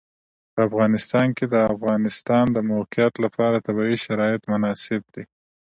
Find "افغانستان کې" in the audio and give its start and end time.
0.69-1.45